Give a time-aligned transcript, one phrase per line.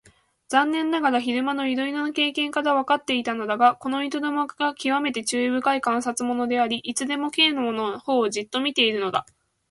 [0.47, 9.27] 残念ながら昼間のいろいろな経験からわかっていたのだが、この糸玉がきわめて注意深い観察者であり、いつでも Ｋ のほうをじっと見ているのだ。